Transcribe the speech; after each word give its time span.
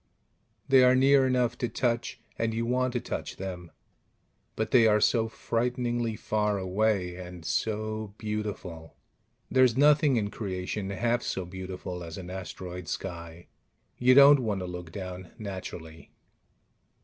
They 0.67 0.83
are 0.83 0.95
near 0.95 1.27
enough 1.27 1.59
to 1.59 1.69
touch, 1.69 2.19
and 2.35 2.55
you 2.55 2.65
want 2.65 2.93
to 2.93 2.99
touch 2.99 3.35
them, 3.35 3.69
but 4.55 4.71
they 4.71 4.87
are 4.87 4.99
so 4.99 5.29
frighteningly 5.29 6.15
far 6.15 6.57
away... 6.57 7.15
and 7.15 7.45
so 7.45 8.15
beautiful: 8.17 8.95
there's 9.51 9.77
nothing 9.77 10.17
in 10.17 10.31
creation 10.31 10.89
half 10.89 11.21
so 11.21 11.45
beautiful 11.45 12.03
as 12.03 12.17
an 12.17 12.31
asteroid 12.31 12.87
sky. 12.87 13.45
You 13.99 14.15
don't 14.15 14.39
want 14.39 14.61
to 14.61 14.65
look 14.65 14.91
down, 14.91 15.33
naturally. 15.37 16.09